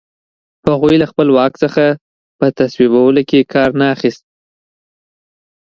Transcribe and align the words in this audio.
هغوی 0.73 0.95
له 1.01 1.05
خپل 1.11 1.27
واک 1.35 1.53
څخه 1.63 1.83
په 2.39 2.45
تصویبولو 2.59 3.21
کې 3.29 3.39
کار 3.53 3.69
نه 3.79 3.85
اخیست. 3.95 4.23